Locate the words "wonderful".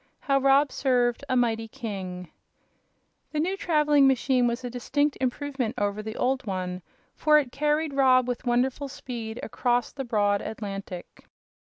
8.43-8.87